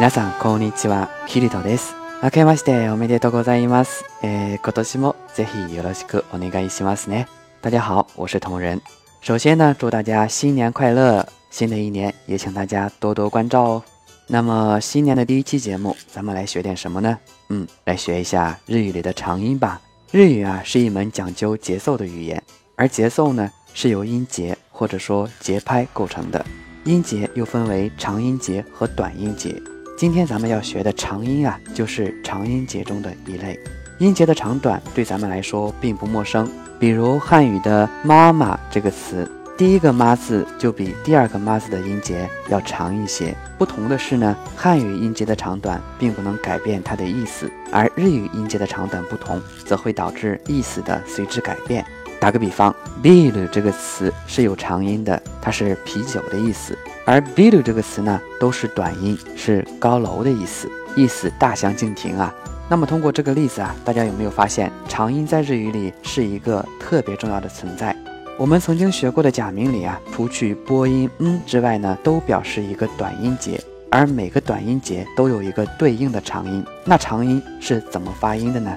[0.00, 1.10] 皆さん、こんにちは。
[1.26, 1.94] ヒルトです。
[2.22, 4.06] 明けましておめでとうございます。
[4.22, 7.26] えー、今年もぜひよろしくお願いしますね。
[7.60, 8.80] 大家好、我是同仁。
[9.20, 11.28] 首先呢、祝大家新年快乐。
[11.50, 13.82] 新的一年、也请大家多多关照哦。
[14.26, 17.18] 那么、新年的第一期节目、咱们来学点什么呢
[17.50, 19.78] 嗯、来学一下日语里的长音吧。
[20.12, 22.42] 日语啊、是一门讲究节奏的语言。
[22.74, 26.42] 而节奏呢、是由音节、或者说节拍构成的。
[26.84, 29.62] 音节又分为长音节和短音节。
[30.00, 33.60] 今天咱们要学的长音啊，就是长音节中的一类。
[33.98, 43.36] 音节的长短对咱们来说并不陌生，比如汉语的“妈妈”这个词，第一个“妈”字就比第二个“妈”字的音节要长一些。
[43.58, 51.84] 不同的是呢，汉语音节的长短并不能改变它的意思，而日语音节的长短不同，则会导致意思的随之改变。
[52.18, 62.32] 打个比方，biru 这个词是有长音的，它是啤酒的意思；而 biru 这个词呢，都是短音，是高楼的意思，意思大相径庭啊。
[62.68, 67.96] 那么通过这个例子啊，大家有没有发现，长音在日语里是一个特别重要的存在？
[68.38, 76.64] 我们曾经学过的假名里啊，除去播音嗯之外呢，都表示一个短音节，而每个短音节都有一个对应的长音。
[76.84, 78.76] 那长音是怎么发音的呢？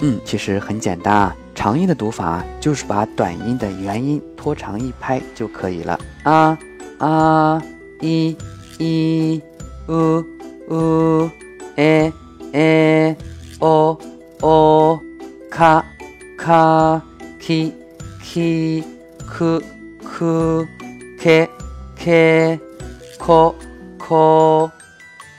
[0.00, 1.36] 嗯，其实很简单啊。
[1.54, 6.00] 长音的读法就是把短音的元音拖长一拍就可以了。
[6.24, 6.58] 啊
[7.04, 7.62] 啊，
[8.00, 8.34] 一
[8.78, 9.38] 一，
[9.88, 10.24] 呜
[10.70, 11.28] 呜，
[11.76, 12.10] 诶
[12.52, 13.14] 诶，
[13.58, 13.98] 哦
[14.40, 14.98] 哦，
[15.50, 15.84] 卡
[16.38, 17.02] 卡
[17.38, 17.70] ，k
[18.22, 18.82] k，k
[20.00, 21.48] k，k
[21.98, 22.58] k，
[23.18, 23.54] 可
[23.98, 24.70] 可，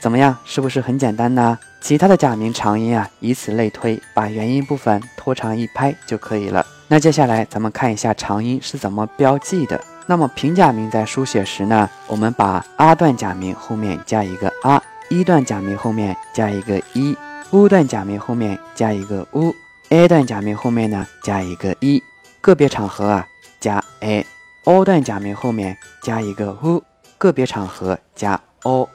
[0.00, 0.36] 怎么样？
[0.44, 1.58] 是不是很简单呢？
[1.80, 6.64] 其他的假名长音啊，以此类推，把元音部分拖长一拍就可以了。
[6.86, 9.80] 那接下来咱们看一下长音是怎么标记的。
[10.08, 17.16] 那么平假名在书写时呢，我们把阿段假名后面加一个阿，一段假名后面加一个一，
[17.50, 19.54] 乌段假名后面加一个乌
[19.88, 22.02] ，a 段假名后面呢加一个一，
[22.40, 23.26] 个别场合啊
[23.58, 26.82] 加 a，o 段假名后面加一个 u，
[27.18, 28.88] 个别场合加 o。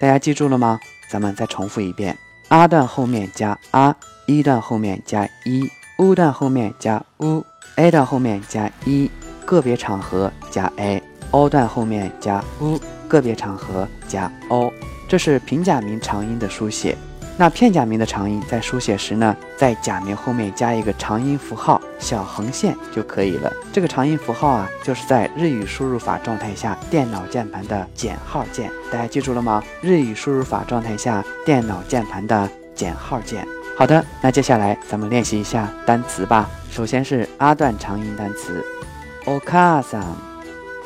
[0.00, 0.80] 大家记住了吗？
[1.08, 2.18] 咱们再重复一遍。
[2.48, 3.94] 阿段后面加 a，
[4.26, 9.10] 一段后面加一，u 段后面加 u，a 段后面加一，
[9.46, 14.70] 个别场合加 a，o 段后面加 u，个别场合加 o，
[15.08, 16.94] 这是平假名长音的书写。
[17.38, 23.52] 那片假名的长音在书写时呢，在假名后面加一个长音符号小横线就可以了。
[23.72, 28.70] 这个长音符号啊，就是在日语输入法状态下电脑键盘的减号键。
[28.90, 29.62] 大家记住了吗？
[29.82, 33.46] 日语输入法状态下电脑键盘的减号键。
[33.76, 36.48] 好的，那接下来咱们练习一下单词吧。
[36.70, 38.64] 首先是阿段长音单词，
[39.25, 40.15] お母さん、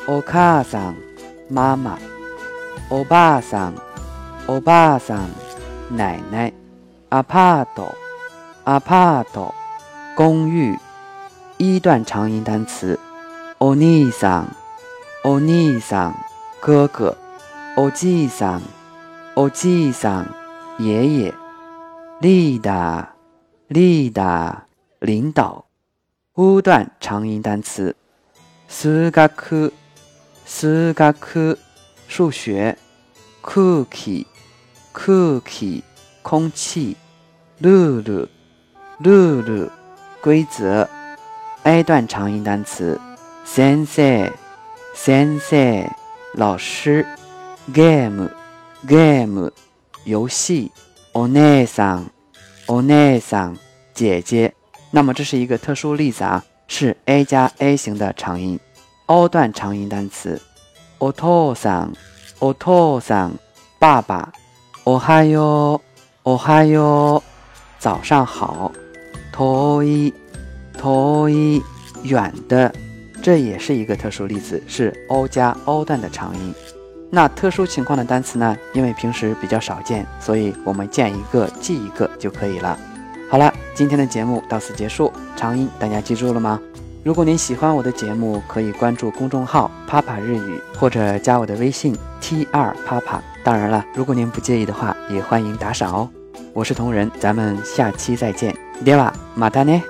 [0.06, 0.96] お母さん、
[1.48, 1.98] 妈妈、
[2.90, 3.80] おばあさん、
[4.46, 5.30] おばあさん。
[5.88, 6.52] 奶奶，
[7.10, 7.92] apart，apart，
[10.16, 10.76] 公寓，
[11.58, 12.98] 一段长音单词，
[13.58, 16.12] o ni san，o ni san，
[16.60, 17.16] 哥哥，
[17.76, 20.26] o ji san，o ji san，
[20.78, 21.32] 爷爷，
[22.20, 24.54] leader，leader，
[24.98, 25.66] 领导，
[26.34, 27.94] 五段长音单词
[28.71, 29.29] 数学
[30.45, 31.57] 数学
[32.07, 32.77] 数学
[33.43, 34.25] ，cookie。
[34.93, 35.81] cookie
[36.21, 36.95] 空气
[37.61, 39.69] ，rule，rule
[40.21, 40.89] 规则
[41.63, 43.01] ，a 段长音单词
[43.45, 45.89] ，sensei，sensei
[46.33, 47.05] 老师
[47.73, 49.51] ，game，game
[50.03, 50.71] 游戏
[51.13, 53.55] ，onesan，onesan
[53.93, 54.53] 姐姐。
[54.91, 56.43] 那么这是一个特殊例子啊，
[56.73, 58.57] 是 a 加 a 型的长音
[59.07, 60.41] ，o 段长音单词
[60.99, 63.31] ，otosan，otosan
[63.77, 64.31] 爸爸。
[64.85, 65.81] 哦哈哟，
[66.23, 67.21] 哦哈哟，
[67.77, 68.71] 早上好。
[69.33, 70.13] 托伊，
[70.77, 71.61] 托伊，
[72.03, 72.73] 远的，
[73.21, 76.53] 这也是一个特殊例子，是 o 加 o 段的长音。
[77.09, 78.57] 那特殊情况的单词呢？
[78.73, 82.79] 因为平时比较少见，所以我们见一个记一个就可以了。
[83.30, 85.12] 好了，今天的节目到此结束。
[85.36, 86.60] 长音大家记住了吗？
[87.02, 93.22] 如果您喜欢我的节目，可以关注公众号“啪啪日语”或者加我的微信 “t 二啪啪”。
[93.44, 96.08] 当然了，如果您不介意的话，也欢迎打赏哦。
[96.52, 98.54] 我是同仁，咱们下期再见。
[98.84, 99.82] ではまたね。